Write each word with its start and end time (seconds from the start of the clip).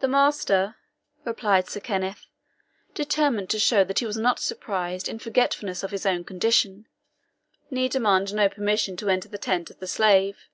"The 0.00 0.08
master," 0.08 0.76
replied 1.24 1.70
Sir 1.70 1.80
Kenneth, 1.80 2.26
determined 2.92 3.48
to 3.48 3.58
show 3.58 3.82
that 3.82 4.00
he 4.00 4.04
was 4.04 4.18
not 4.18 4.38
surprised 4.38 5.08
into 5.08 5.24
forgetfulness 5.24 5.82
of 5.82 5.92
his 5.92 6.04
own 6.04 6.24
condition, 6.24 6.86
"need 7.70 7.92
demand 7.92 8.34
no 8.34 8.50
permission 8.50 8.98
to 8.98 9.08
enter 9.08 9.30
the 9.30 9.38
tent 9.38 9.70
of 9.70 9.78
the 9.78 9.86
slave." 9.88 10.50